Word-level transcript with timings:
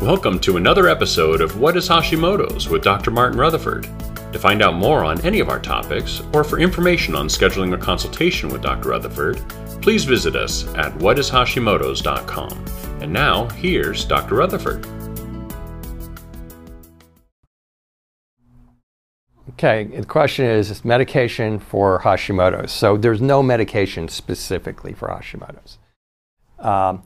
Welcome 0.00 0.38
to 0.40 0.56
another 0.56 0.88
episode 0.88 1.42
of 1.42 1.60
What 1.60 1.76
is 1.76 1.86
Hashimoto's 1.86 2.70
with 2.70 2.82
Dr. 2.82 3.10
Martin 3.10 3.38
Rutherford. 3.38 3.82
To 4.32 4.38
find 4.38 4.62
out 4.62 4.72
more 4.72 5.04
on 5.04 5.20
any 5.26 5.40
of 5.40 5.50
our 5.50 5.60
topics, 5.60 6.22
or 6.32 6.42
for 6.42 6.58
information 6.58 7.14
on 7.14 7.28
scheduling 7.28 7.74
a 7.74 7.76
consultation 7.76 8.48
with 8.48 8.62
Dr. 8.62 8.88
Rutherford, 8.88 9.46
please 9.82 10.04
visit 10.04 10.36
us 10.36 10.66
at 10.74 10.94
whatishashimoto's.com. 10.94 13.02
And 13.02 13.12
now, 13.12 13.50
here's 13.50 14.06
Dr. 14.06 14.36
Rutherford. 14.36 14.86
Okay, 19.50 19.84
the 19.84 20.06
question 20.06 20.46
is, 20.46 20.70
is 20.70 20.82
medication 20.82 21.58
for 21.58 22.00
Hashimoto's. 22.00 22.72
So 22.72 22.96
there's 22.96 23.20
no 23.20 23.42
medication 23.42 24.08
specifically 24.08 24.94
for 24.94 25.08
Hashimoto's. 25.08 25.76
Um, 26.58 27.02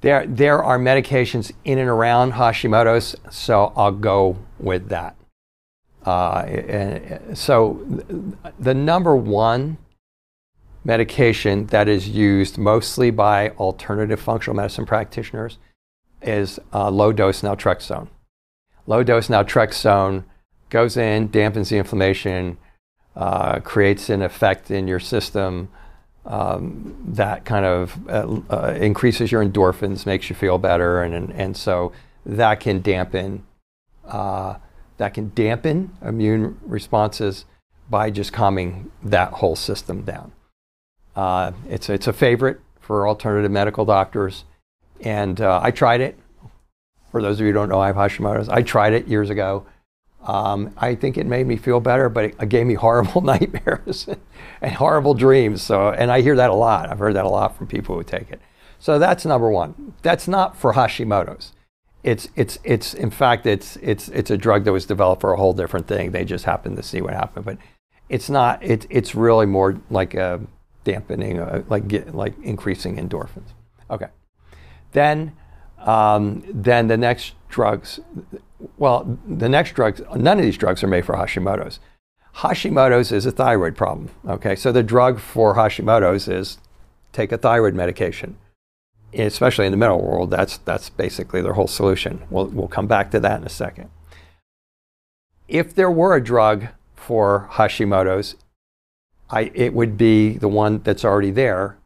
there, 0.00 0.26
there 0.26 0.62
are 0.62 0.78
medications 0.78 1.52
in 1.64 1.78
and 1.78 1.88
around 1.88 2.32
Hashimoto's, 2.32 3.16
so 3.30 3.72
I'll 3.76 3.92
go 3.92 4.36
with 4.58 4.88
that. 4.88 5.16
Uh, 6.04 6.44
and 6.46 7.36
so 7.36 7.84
the 8.58 8.74
number 8.74 9.16
one 9.16 9.78
medication 10.84 11.66
that 11.66 11.88
is 11.88 12.08
used 12.08 12.58
mostly 12.58 13.10
by 13.10 13.50
alternative 13.50 14.20
functional 14.20 14.54
medicine 14.54 14.86
practitioners 14.86 15.58
is 16.22 16.60
uh, 16.72 16.88
low 16.90 17.12
dose 17.12 17.42
naltrexone. 17.42 18.08
Low 18.86 19.02
dose 19.02 19.26
naltrexone 19.26 20.24
goes 20.70 20.96
in, 20.96 21.28
dampens 21.28 21.70
the 21.70 21.78
inflammation, 21.78 22.56
uh, 23.16 23.58
creates 23.60 24.08
an 24.08 24.22
effect 24.22 24.70
in 24.70 24.86
your 24.86 25.00
system 25.00 25.68
um, 26.26 26.96
that 27.06 27.44
kind 27.44 27.64
of 27.64 28.08
uh, 28.08 28.40
uh, 28.50 28.74
increases 28.78 29.30
your 29.30 29.44
endorphins, 29.44 30.06
makes 30.06 30.28
you 30.28 30.36
feel 30.36 30.58
better, 30.58 31.02
and, 31.02 31.14
and, 31.14 31.32
and 31.32 31.56
so 31.56 31.92
that 32.24 32.60
can 32.60 32.82
dampen 32.82 33.44
uh, 34.06 34.56
that 34.98 35.14
can 35.14 35.30
dampen 35.34 35.96
immune 36.02 36.58
responses 36.62 37.44
by 37.88 38.10
just 38.10 38.32
calming 38.32 38.90
that 39.02 39.32
whole 39.34 39.56
system 39.56 40.02
down. 40.02 40.32
Uh, 41.14 41.52
it's 41.68 41.88
it's 41.88 42.06
a 42.06 42.12
favorite 42.12 42.60
for 42.80 43.08
alternative 43.08 43.50
medical 43.50 43.84
doctors, 43.84 44.44
and 45.00 45.40
uh, 45.40 45.60
I 45.62 45.70
tried 45.70 46.00
it. 46.00 46.18
For 47.10 47.22
those 47.22 47.36
of 47.36 47.40
you 47.40 47.46
who 47.46 47.52
don't 47.52 47.68
know, 47.68 47.80
I 47.80 47.86
have 47.86 47.96
Hashimoto's. 47.96 48.48
I 48.48 48.62
tried 48.62 48.92
it 48.92 49.06
years 49.06 49.30
ago. 49.30 49.64
Um, 50.26 50.74
I 50.76 50.96
think 50.96 51.16
it 51.16 51.26
made 51.26 51.46
me 51.46 51.56
feel 51.56 51.78
better, 51.78 52.08
but 52.08 52.24
it 52.24 52.48
gave 52.48 52.66
me 52.66 52.74
horrible 52.74 53.20
nightmares 53.22 54.08
and 54.60 54.72
horrible 54.72 55.14
dreams. 55.14 55.62
So, 55.62 55.90
and 55.90 56.10
I 56.10 56.20
hear 56.20 56.34
that 56.36 56.50
a 56.50 56.54
lot. 56.54 56.90
I've 56.90 56.98
heard 56.98 57.14
that 57.14 57.24
a 57.24 57.28
lot 57.28 57.56
from 57.56 57.68
people 57.68 57.94
who 57.94 58.02
take 58.02 58.30
it. 58.30 58.40
So 58.78 58.98
that's 58.98 59.24
number 59.24 59.50
one. 59.50 59.94
That's 60.02 60.28
not 60.28 60.56
for 60.56 60.74
Hashimoto's. 60.74 61.52
It's 62.02 62.28
it's 62.36 62.58
it's 62.62 62.94
in 62.94 63.10
fact 63.10 63.46
it's 63.46 63.76
it's 63.76 64.08
it's 64.08 64.30
a 64.30 64.36
drug 64.36 64.64
that 64.64 64.72
was 64.72 64.86
developed 64.86 65.20
for 65.20 65.32
a 65.32 65.36
whole 65.36 65.52
different 65.52 65.88
thing. 65.88 66.12
They 66.12 66.24
just 66.24 66.44
happened 66.44 66.76
to 66.76 66.82
see 66.82 67.00
what 67.00 67.14
happened, 67.14 67.44
but 67.44 67.58
it's 68.08 68.30
not. 68.30 68.62
It's 68.62 68.86
it's 68.90 69.14
really 69.14 69.46
more 69.46 69.80
like 69.90 70.14
a 70.14 70.40
dampening, 70.84 71.40
uh, 71.40 71.64
like 71.68 71.88
get, 71.88 72.14
like 72.14 72.34
increasing 72.42 72.96
endorphins. 72.96 73.54
Okay, 73.90 74.06
then 74.92 75.32
um, 75.86 76.42
then 76.46 76.88
the 76.88 76.96
next 76.96 77.34
drugs 77.48 78.00
well, 78.78 79.18
the 79.26 79.48
next 79.48 79.72
drugs, 79.72 80.00
none 80.14 80.38
of 80.38 80.44
these 80.44 80.56
drugs 80.56 80.82
are 80.82 80.88
made 80.88 81.04
for 81.04 81.14
Hashimoto's. 81.14 81.80
Hashimoto's 82.36 83.12
is 83.12 83.26
a 83.26 83.32
thyroid 83.32 83.76
problem. 83.76 84.10
Okay, 84.26 84.56
so 84.56 84.72
the 84.72 84.82
drug 84.82 85.18
for 85.18 85.54
Hashimoto's 85.54 86.28
is 86.28 86.58
take 87.12 87.32
a 87.32 87.38
thyroid 87.38 87.74
medication. 87.74 88.36
Especially 89.14 89.64
in 89.64 89.70
the 89.70 89.78
middle 89.78 90.02
world, 90.02 90.30
that's 90.30 90.58
that's 90.58 90.90
basically 90.90 91.40
their 91.40 91.54
whole 91.54 91.68
solution. 91.68 92.22
We'll 92.28 92.46
we'll 92.46 92.68
come 92.68 92.86
back 92.86 93.10
to 93.12 93.20
that 93.20 93.40
in 93.40 93.46
a 93.46 93.50
second. 93.50 93.88
If 95.48 95.74
there 95.74 95.90
were 95.90 96.14
a 96.14 96.22
drug 96.22 96.68
for 96.94 97.48
Hashimoto's, 97.52 98.34
I, 99.30 99.52
it 99.54 99.72
would 99.72 99.96
be 99.96 100.36
the 100.36 100.48
one 100.48 100.80
that's 100.82 101.04
already 101.04 101.30
there 101.30 101.78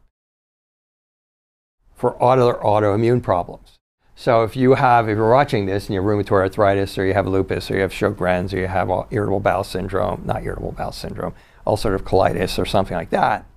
for 1.95 2.21
auto, 2.21 2.53
autoimmune 2.53 3.21
problems. 3.21 3.79
So 4.21 4.43
if 4.43 4.55
you 4.55 4.75
have, 4.75 5.09
if 5.09 5.15
you're 5.15 5.31
watching 5.31 5.65
this 5.65 5.87
and 5.87 5.95
you 5.95 5.99
have 5.99 6.07
rheumatoid 6.07 6.41
arthritis 6.41 6.95
or 6.95 7.07
you 7.07 7.15
have 7.15 7.25
lupus 7.25 7.71
or 7.71 7.73
you 7.73 7.81
have 7.81 7.91
Sjogren's 7.91 8.53
or 8.53 8.59
you 8.59 8.67
have 8.67 8.87
irritable 9.09 9.39
bowel 9.39 9.63
syndrome, 9.63 10.21
not 10.25 10.43
irritable 10.43 10.73
bowel 10.73 10.91
syndrome, 10.91 11.33
ulcerative 11.65 12.03
colitis 12.03 12.59
or 12.59 12.65
something 12.67 12.95
like 12.95 13.09
that, 13.09 13.47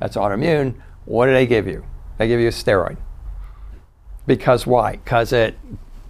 that's 0.00 0.14
autoimmune, 0.14 0.74
what 1.06 1.24
do 1.24 1.32
they 1.32 1.46
give 1.46 1.66
you? 1.66 1.86
They 2.18 2.28
give 2.28 2.40
you 2.40 2.48
a 2.48 2.50
steroid. 2.50 2.98
Because 4.26 4.66
why? 4.66 4.96
Because 4.96 5.32
it 5.32 5.56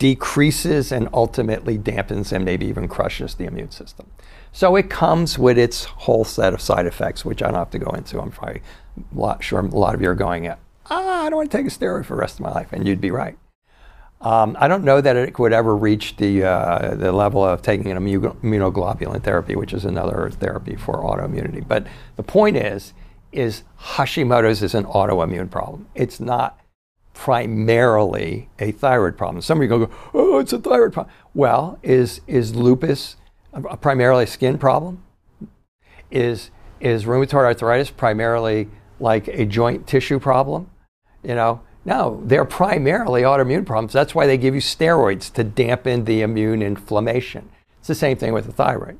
decreases 0.00 0.90
and 0.90 1.08
ultimately 1.12 1.78
dampens 1.78 2.32
and 2.32 2.44
maybe 2.44 2.66
even 2.66 2.88
crushes 2.88 3.36
the 3.36 3.44
immune 3.44 3.70
system. 3.70 4.10
So 4.50 4.74
it 4.74 4.90
comes 4.90 5.38
with 5.38 5.56
its 5.56 5.84
whole 5.84 6.24
set 6.24 6.52
of 6.54 6.60
side 6.60 6.86
effects, 6.86 7.24
which 7.24 7.40
I 7.40 7.52
don't 7.52 7.54
have 7.54 7.70
to 7.70 7.78
go 7.78 7.92
into. 7.92 8.20
I'm 8.20 8.32
probably 8.32 8.62
a 8.96 9.16
lot, 9.16 9.44
sure 9.44 9.60
a 9.60 9.62
lot 9.62 9.94
of 9.94 10.02
you 10.02 10.08
are 10.08 10.16
going, 10.16 10.48
ah, 10.48 10.56
I 10.90 11.30
don't 11.30 11.36
want 11.36 11.52
to 11.52 11.56
take 11.56 11.68
a 11.68 11.70
steroid 11.70 12.04
for 12.04 12.16
the 12.16 12.20
rest 12.20 12.34
of 12.34 12.40
my 12.40 12.50
life. 12.50 12.72
And 12.72 12.84
you'd 12.84 13.00
be 13.00 13.12
right. 13.12 13.38
Um, 14.22 14.56
I 14.60 14.68
don't 14.68 14.84
know 14.84 15.00
that 15.00 15.16
it 15.16 15.36
would 15.38 15.52
ever 15.52 15.76
reach 15.76 16.16
the, 16.16 16.44
uh, 16.44 16.94
the 16.94 17.10
level 17.10 17.44
of 17.44 17.60
taking 17.60 17.90
an 17.90 17.98
immunoglobulin 17.98 19.22
therapy, 19.24 19.56
which 19.56 19.72
is 19.72 19.84
another 19.84 20.30
therapy 20.30 20.76
for 20.76 20.98
autoimmunity. 20.98 21.66
But 21.66 21.86
the 22.14 22.22
point 22.22 22.56
is, 22.56 22.94
is 23.32 23.64
Hashimoto's 23.80 24.62
is 24.62 24.74
an 24.74 24.84
autoimmune 24.84 25.50
problem. 25.50 25.88
It's 25.96 26.20
not 26.20 26.60
primarily 27.14 28.48
a 28.60 28.70
thyroid 28.70 29.18
problem. 29.18 29.42
Some 29.42 29.60
you 29.60 29.68
go, 29.68 29.90
oh, 30.14 30.38
it's 30.38 30.52
a 30.52 30.58
thyroid 30.58 30.92
problem. 30.92 31.14
Well, 31.34 31.78
is, 31.82 32.20
is 32.28 32.54
lupus 32.54 33.16
a, 33.52 33.76
primarily 33.76 34.24
a 34.24 34.28
skin 34.28 34.56
problem? 34.56 35.02
Is, 36.12 36.50
is 36.78 37.06
rheumatoid 37.06 37.44
arthritis 37.44 37.90
primarily 37.90 38.68
like 39.00 39.26
a 39.28 39.44
joint 39.46 39.88
tissue 39.88 40.20
problem? 40.20 40.70
You 41.24 41.34
know, 41.34 41.60
no, 41.84 42.20
they're 42.24 42.44
primarily 42.44 43.22
autoimmune 43.22 43.66
problems. 43.66 43.92
That's 43.92 44.14
why 44.14 44.26
they 44.26 44.38
give 44.38 44.54
you 44.54 44.60
steroids 44.60 45.32
to 45.32 45.44
dampen 45.44 46.04
the 46.04 46.22
immune 46.22 46.62
inflammation. 46.62 47.50
It's 47.78 47.88
the 47.88 47.94
same 47.94 48.16
thing 48.16 48.32
with 48.32 48.46
the 48.46 48.52
thyroid. 48.52 48.98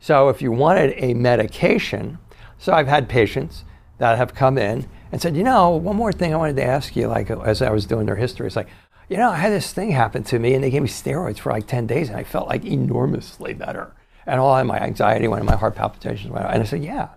So 0.00 0.28
if 0.28 0.42
you 0.42 0.50
wanted 0.52 0.94
a 0.96 1.14
medication, 1.14 2.18
so 2.58 2.72
I've 2.72 2.88
had 2.88 3.08
patients 3.08 3.64
that 3.98 4.18
have 4.18 4.34
come 4.34 4.58
in 4.58 4.88
and 5.12 5.22
said, 5.22 5.36
you 5.36 5.44
know, 5.44 5.70
one 5.70 5.96
more 5.96 6.12
thing 6.12 6.34
I 6.34 6.36
wanted 6.36 6.56
to 6.56 6.64
ask 6.64 6.96
you, 6.96 7.06
like 7.06 7.30
as 7.30 7.62
I 7.62 7.70
was 7.70 7.86
doing 7.86 8.06
their 8.06 8.16
history, 8.16 8.46
it's 8.46 8.56
like, 8.56 8.68
you 9.08 9.16
know, 9.16 9.30
I 9.30 9.36
had 9.36 9.52
this 9.52 9.72
thing 9.72 9.92
happen 9.92 10.24
to 10.24 10.38
me 10.38 10.54
and 10.54 10.64
they 10.64 10.70
gave 10.70 10.82
me 10.82 10.88
steroids 10.88 11.38
for 11.38 11.52
like 11.52 11.68
10 11.68 11.86
days 11.86 12.08
and 12.08 12.18
I 12.18 12.24
felt 12.24 12.48
like 12.48 12.64
enormously 12.64 13.54
better. 13.54 13.94
And 14.26 14.40
all 14.40 14.62
my 14.64 14.80
anxiety 14.80 15.28
went, 15.28 15.42
and 15.42 15.48
my 15.48 15.56
heart 15.56 15.76
palpitations 15.76 16.32
went. 16.32 16.46
And 16.46 16.60
I 16.60 16.66
said, 16.66 16.82
yeah, 16.82 17.10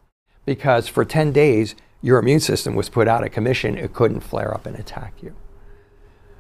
because 0.46 0.88
for 0.88 1.03
10 1.03 1.31
days, 1.31 1.74
your 2.02 2.20
immune 2.20 2.40
system 2.40 2.76
was 2.76 2.90
put 2.90 3.08
out 3.08 3.24
of 3.24 3.32
commission, 3.32 3.78
it 3.78 3.94
couldn't 3.94 4.22
flare 4.22 4.54
up 4.54 4.66
and 4.66 4.78
attack 4.78 5.14
you. 5.22 5.36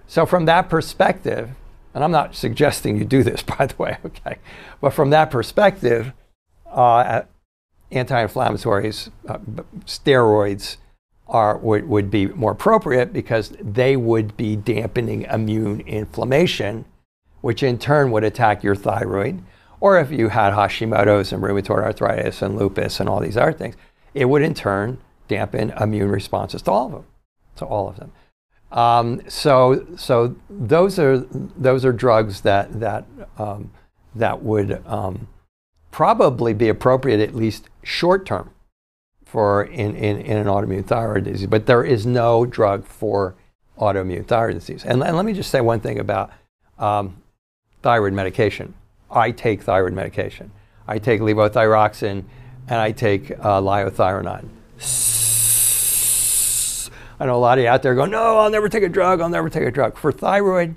So, 0.07 0.25
from 0.25 0.45
that 0.45 0.69
perspective, 0.69 1.51
and 1.93 2.03
I'm 2.03 2.11
not 2.11 2.35
suggesting 2.35 2.97
you 2.97 3.05
do 3.05 3.23
this, 3.23 3.43
by 3.57 3.65
the 3.65 3.75
way, 3.77 3.97
okay, 4.05 4.37
but 4.81 4.91
from 4.91 5.09
that 5.11 5.31
perspective, 5.31 6.13
uh, 6.65 7.23
anti 7.91 8.25
inflammatories, 8.25 9.09
uh, 9.27 9.37
steroids, 9.85 10.77
are, 11.29 11.57
would, 11.57 11.87
would 11.87 12.09
be 12.09 12.27
more 12.27 12.51
appropriate 12.51 13.13
because 13.13 13.49
they 13.61 13.95
would 13.95 14.35
be 14.35 14.55
dampening 14.55 15.23
immune 15.23 15.81
inflammation, 15.81 16.85
which 17.41 17.61
in 17.63 17.77
turn 17.77 18.11
would 18.11 18.23
attack 18.23 18.63
your 18.63 18.75
thyroid. 18.75 19.43
Or 19.79 19.97
if 19.99 20.11
you 20.11 20.29
had 20.29 20.53
Hashimoto's 20.53 21.31
and 21.31 21.41
rheumatoid 21.41 21.83
arthritis 21.83 22.41
and 22.41 22.57
lupus 22.57 22.99
and 22.99 23.07
all 23.07 23.19
these 23.19 23.37
other 23.37 23.53
things, 23.53 23.75
it 24.13 24.25
would 24.25 24.41
in 24.41 24.53
turn 24.53 24.97
dampen 25.29 25.69
immune 25.79 26.09
responses 26.09 26.61
to 26.63 26.71
all 26.71 26.87
of 26.87 26.91
them, 26.91 27.05
to 27.55 27.65
all 27.65 27.87
of 27.87 27.95
them. 27.95 28.11
Um, 28.71 29.21
so, 29.29 29.87
so 29.95 30.35
those 30.49 30.99
are 30.99 31.19
those 31.57 31.85
are 31.85 31.93
drugs 31.93 32.41
that 32.41 32.79
that 32.81 33.05
um, 33.37 33.71
that 34.13 34.43
would 34.43 34.85
um, 34.85 35.27
probably 35.91 36.53
be 36.53 36.67
appropriate 36.67 37.19
at 37.21 37.33
least 37.33 37.69
short 37.83 38.25
term 38.25 38.51
for 39.25 39.63
in, 39.63 39.95
in, 39.95 40.17
in 40.17 40.37
an 40.37 40.47
autoimmune 40.47 40.85
thyroid 40.85 41.23
disease. 41.23 41.47
But 41.47 41.65
there 41.65 41.83
is 41.83 42.05
no 42.05 42.45
drug 42.45 42.85
for 42.85 43.35
autoimmune 43.77 44.27
thyroid 44.27 44.55
disease. 44.55 44.83
And, 44.83 45.03
and 45.03 45.15
let 45.15 45.25
me 45.25 45.33
just 45.33 45.49
say 45.51 45.61
one 45.61 45.79
thing 45.79 45.99
about 45.99 46.31
um, 46.77 47.21
thyroid 47.81 48.13
medication. 48.13 48.73
I 49.09 49.31
take 49.31 49.61
thyroid 49.61 49.93
medication. 49.93 50.51
I 50.87 50.97
take 50.97 51.21
levothyroxine 51.21 52.23
and 52.67 52.79
I 52.79 52.91
take 52.91 53.31
uh, 53.31 53.61
liothyronine 53.61 54.49
I 57.19 57.25
know 57.25 57.35
a 57.35 57.37
lot 57.37 57.57
of 57.57 57.63
you 57.63 57.69
out 57.69 57.83
there 57.83 57.95
going, 57.95 58.11
no, 58.11 58.37
I'll 58.37 58.49
never 58.49 58.69
take 58.69 58.83
a 58.83 58.89
drug, 58.89 59.19
I'll 59.19 59.29
never 59.29 59.49
take 59.49 59.63
a 59.63 59.71
drug. 59.71 59.97
For 59.97 60.11
thyroid, 60.11 60.75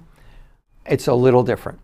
it's 0.84 1.06
a 1.06 1.14
little 1.14 1.44
different. 1.44 1.78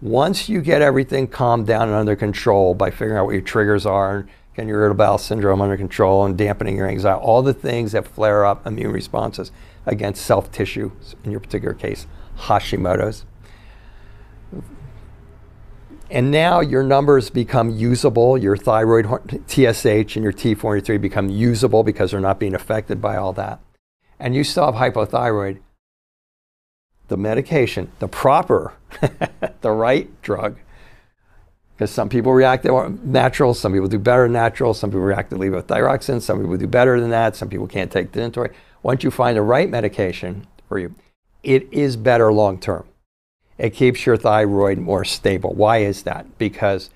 Once 0.00 0.48
you 0.48 0.60
get 0.60 0.82
everything 0.82 1.26
calmed 1.26 1.66
down 1.66 1.88
and 1.88 1.96
under 1.96 2.16
control 2.16 2.74
by 2.74 2.90
figuring 2.90 3.18
out 3.18 3.26
what 3.26 3.32
your 3.32 3.42
triggers 3.42 3.86
are, 3.86 4.18
and 4.18 4.28
getting 4.54 4.68
your 4.68 4.80
irritable 4.80 5.04
bowel 5.04 5.18
syndrome 5.18 5.60
under 5.60 5.76
control 5.76 6.24
and 6.24 6.38
dampening 6.38 6.76
your 6.76 6.88
anxiety, 6.88 7.20
all 7.20 7.42
the 7.42 7.54
things 7.54 7.92
that 7.92 8.06
flare 8.06 8.44
up 8.44 8.66
immune 8.66 8.92
responses 8.92 9.52
against 9.84 10.24
self 10.24 10.50
tissue, 10.50 10.90
in 11.24 11.30
your 11.30 11.40
particular 11.40 11.74
case, 11.74 12.06
Hashimoto's. 12.38 13.24
And 16.10 16.30
now 16.30 16.60
your 16.60 16.82
numbers 16.82 17.30
become 17.30 17.70
usable. 17.70 18.38
Your 18.38 18.56
thyroid 18.56 19.06
TSH 19.48 20.16
and 20.16 20.22
your 20.22 20.32
T43 20.32 21.00
become 21.00 21.28
usable 21.28 21.82
because 21.82 22.12
they're 22.12 22.20
not 22.20 22.38
being 22.38 22.54
affected 22.54 23.00
by 23.00 23.16
all 23.16 23.32
that. 23.32 23.60
And 24.20 24.34
you 24.34 24.44
still 24.44 24.70
have 24.70 24.74
hypothyroid. 24.74 25.60
The 27.08 27.16
medication, 27.16 27.90
the 27.98 28.08
proper, 28.08 28.74
the 29.60 29.70
right 29.70 30.10
drug, 30.22 30.56
because 31.76 31.90
some 31.90 32.08
people 32.08 32.32
react 32.32 32.64
to 32.64 32.98
natural, 33.04 33.52
some 33.52 33.72
people 33.72 33.86
do 33.86 33.98
better 33.98 34.28
natural, 34.28 34.72
some 34.74 34.90
people 34.90 35.02
react 35.02 35.30
to 35.30 35.36
levothyroxine, 35.36 36.22
some 36.22 36.40
people 36.40 36.56
do 36.56 36.66
better 36.66 36.98
than 36.98 37.10
that, 37.10 37.36
some 37.36 37.50
people 37.50 37.66
can't 37.66 37.92
take 37.92 38.12
the 38.12 38.20
Dentory. 38.20 38.52
Once 38.82 39.04
you 39.04 39.10
find 39.10 39.36
the 39.36 39.42
right 39.42 39.68
medication 39.68 40.46
for 40.68 40.78
you, 40.78 40.94
it 41.42 41.70
is 41.72 41.96
better 41.96 42.32
long 42.32 42.58
term. 42.58 42.84
It 43.58 43.70
keeps 43.70 44.04
your 44.04 44.16
thyroid 44.16 44.78
more 44.78 45.04
stable. 45.04 45.54
Why 45.54 45.78
is 45.78 46.02
that? 46.02 46.38
Because 46.38 46.90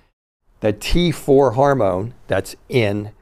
the 0.61 0.73
T4 0.73 1.55
hormone 1.55 2.15
that's 2.29 2.55
in 2.69 3.13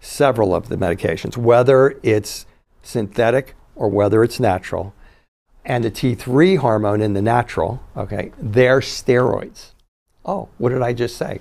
several 0.00 0.54
of 0.54 0.68
the 0.68 0.76
medications, 0.76 1.36
whether 1.36 1.98
it's 2.02 2.46
synthetic 2.82 3.54
or 3.74 3.88
whether 3.88 4.22
it's 4.22 4.38
natural, 4.38 4.94
and 5.64 5.84
the 5.84 5.90
T3 5.90 6.58
hormone 6.58 7.00
in 7.00 7.14
the 7.14 7.22
natural, 7.22 7.82
okay, 7.96 8.32
they're 8.38 8.80
steroids. 8.80 9.70
Oh, 10.24 10.48
what 10.58 10.70
did 10.70 10.82
I 10.82 10.92
just 10.92 11.16
say? 11.16 11.40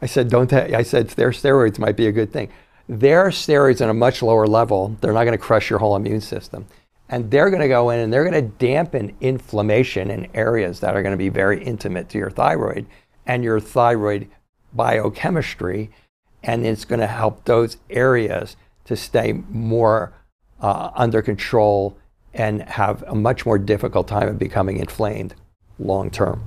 I 0.00 0.06
said, 0.06 0.28
don't, 0.28 0.48
ta- 0.48 0.68
I 0.74 0.82
said 0.82 1.08
their 1.10 1.30
steroids 1.30 1.78
might 1.78 1.96
be 1.96 2.06
a 2.06 2.12
good 2.12 2.32
thing. 2.32 2.50
Their 2.88 3.28
steroids 3.28 3.80
at 3.80 3.88
a 3.88 3.94
much 3.94 4.22
lower 4.22 4.46
level, 4.46 4.96
they're 5.00 5.12
not 5.12 5.24
going 5.24 5.36
to 5.36 5.38
crush 5.38 5.68
your 5.68 5.80
whole 5.80 5.96
immune 5.96 6.20
system. 6.20 6.66
And 7.08 7.30
they're 7.30 7.50
going 7.50 7.62
to 7.62 7.68
go 7.68 7.90
in 7.90 8.00
and 8.00 8.12
they're 8.12 8.28
going 8.28 8.34
to 8.34 8.56
dampen 8.58 9.16
inflammation 9.20 10.10
in 10.10 10.28
areas 10.34 10.80
that 10.80 10.96
are 10.96 11.02
going 11.02 11.12
to 11.12 11.18
be 11.18 11.28
very 11.28 11.62
intimate 11.62 12.08
to 12.10 12.18
your 12.18 12.30
thyroid 12.30 12.86
and 13.24 13.44
your 13.44 13.60
thyroid 13.60 14.28
biochemistry. 14.72 15.90
And 16.42 16.66
it's 16.66 16.84
going 16.84 17.00
to 17.00 17.06
help 17.06 17.44
those 17.44 17.76
areas 17.90 18.56
to 18.84 18.96
stay 18.96 19.32
more 19.32 20.12
uh, 20.60 20.90
under 20.94 21.22
control 21.22 21.96
and 22.34 22.62
have 22.62 23.02
a 23.04 23.14
much 23.14 23.46
more 23.46 23.58
difficult 23.58 24.08
time 24.08 24.28
of 24.28 24.38
becoming 24.38 24.78
inflamed 24.78 25.34
long 25.78 26.10
term 26.10 26.42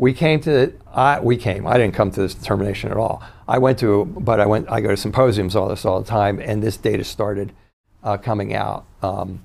we 0.00 0.14
came 0.14 0.40
to 0.40 0.50
the, 0.50 0.72
I, 0.90 1.20
we 1.20 1.36
came. 1.36 1.66
I 1.66 1.76
didn't 1.76 1.92
come 1.92 2.10
to 2.12 2.20
this 2.22 2.32
determination 2.34 2.90
at 2.90 2.96
all. 2.96 3.22
I 3.46 3.58
went 3.58 3.78
to, 3.80 4.06
but 4.06 4.40
I 4.40 4.46
went. 4.46 4.70
I 4.70 4.80
go 4.80 4.88
to 4.88 4.96
symposiums 4.96 5.54
all 5.54 5.68
this 5.68 5.84
all 5.84 6.00
the 6.00 6.08
time, 6.08 6.40
and 6.40 6.62
this 6.62 6.78
data 6.78 7.04
started 7.04 7.52
uh, 8.02 8.16
coming 8.16 8.54
out 8.54 8.84
um, 9.02 9.44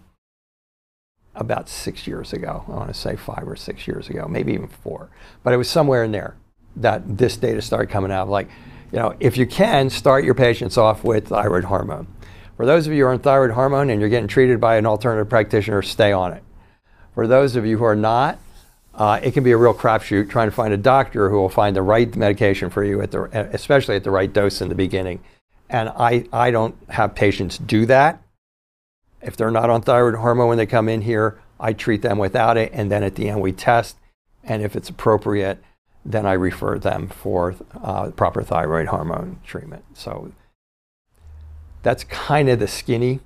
about 1.35 1.69
six 1.69 2.07
years 2.07 2.33
ago. 2.33 2.63
I 2.67 2.71
want 2.71 2.87
to 2.87 2.93
say 2.93 3.15
five 3.15 3.47
or 3.47 3.55
six 3.55 3.87
years 3.87 4.09
ago, 4.09 4.27
maybe 4.27 4.53
even 4.53 4.67
four. 4.67 5.09
But 5.43 5.53
it 5.53 5.57
was 5.57 5.69
somewhere 5.69 6.03
in 6.03 6.11
there 6.11 6.35
that 6.77 7.17
this 7.17 7.37
data 7.37 7.61
started 7.61 7.89
coming 7.89 8.11
out. 8.11 8.29
Like, 8.29 8.49
you 8.91 8.99
know, 8.99 9.15
if 9.19 9.37
you 9.37 9.45
can 9.45 9.89
start 9.89 10.23
your 10.23 10.35
patients 10.35 10.77
off 10.77 11.03
with 11.03 11.29
thyroid 11.29 11.65
hormone. 11.65 12.07
For 12.57 12.65
those 12.65 12.87
of 12.87 12.93
you 12.93 13.03
who 13.03 13.09
are 13.09 13.13
on 13.13 13.19
thyroid 13.19 13.51
hormone 13.51 13.89
and 13.89 13.99
you're 13.99 14.09
getting 14.09 14.29
treated 14.29 14.61
by 14.61 14.77
an 14.77 14.85
alternative 14.85 15.29
practitioner, 15.29 15.81
stay 15.81 16.13
on 16.13 16.31
it. 16.31 16.43
For 17.13 17.27
those 17.27 17.55
of 17.55 17.65
you 17.65 17.77
who 17.77 17.83
are 17.83 17.95
not, 17.95 18.39
uh, 18.93 19.19
it 19.21 19.33
can 19.33 19.43
be 19.43 19.51
a 19.51 19.57
real 19.57 19.73
crapshoot 19.73 20.29
trying 20.29 20.47
to 20.47 20.55
find 20.55 20.73
a 20.73 20.77
doctor 20.77 21.29
who 21.29 21.35
will 21.35 21.49
find 21.49 21.75
the 21.75 21.81
right 21.81 22.15
medication 22.15 22.69
for 22.69 22.83
you, 22.83 23.01
at 23.01 23.11
the, 23.11 23.23
especially 23.53 23.97
at 23.97 24.05
the 24.05 24.11
right 24.11 24.31
dose 24.31 24.61
in 24.61 24.69
the 24.69 24.75
beginning. 24.75 25.21
And 25.69 25.89
I, 25.89 26.27
I 26.31 26.51
don't 26.51 26.75
have 26.89 27.13
patients 27.15 27.57
do 27.57 27.85
that. 27.87 28.21
If 29.25 29.35
they're 29.35 29.49
not 29.49 29.71
on 29.71 29.81
thyroid 29.81 30.15
hormone 30.15 30.49
when 30.49 30.57
they 30.59 30.67
come 30.67 30.87
in 30.87 31.01
here, 31.01 31.39
I 31.59 31.73
treat 31.73 32.03
them 32.03 32.19
without 32.19 32.57
it. 32.57 32.69
And 32.73 32.91
then 32.91 33.03
at 33.03 33.15
the 33.15 33.27
end, 33.27 33.41
we 33.41 33.51
test. 33.51 33.97
And 34.43 34.61
if 34.61 34.75
it's 34.75 34.87
appropriate, 34.87 35.63
then 36.05 36.27
I 36.27 36.33
refer 36.33 36.77
them 36.77 37.07
for 37.07 37.55
uh, 37.83 38.11
proper 38.11 38.43
thyroid 38.43 38.87
hormone 38.87 39.39
treatment. 39.43 39.83
So 39.95 40.31
that's 41.81 42.03
kind 42.03 42.49
of 42.49 42.59
the 42.59 42.67
skinny 42.67 43.19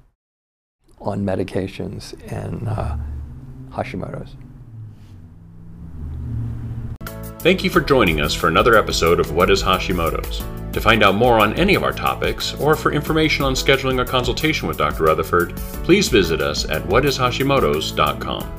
on 1.01 1.25
medications 1.25 2.13
and 2.31 2.69
uh, 2.69 2.95
Hashimoto's. 3.72 4.36
Thank 7.42 7.66
you 7.66 7.69
for 7.69 7.81
joining 7.81 8.22
us 8.22 8.34
for 8.34 8.48
another 8.48 8.78
episode 8.78 9.19
of 9.19 9.34
What 9.34 9.50
is 9.50 9.63
Hashimoto's. 9.63 10.58
To 10.74 10.81
find 10.81 11.04
out 11.04 11.16
more 11.16 11.39
on 11.39 11.54
any 11.54 11.75
of 11.75 11.83
our 11.83 11.94
topics, 11.94 12.54
or 12.56 12.75
for 12.75 12.92
information 12.92 13.44
on 13.44 13.54
scheduling 13.54 14.01
a 14.01 14.06
consultation 14.06 14.68
with 14.68 14.77
Dr. 14.77 15.06
Rutherford, 15.06 15.56
please 15.83 16.10
visit 16.10 16.42
us 16.42 16.69
at 16.69 16.83
whatishashimoto's.com. 16.83 18.58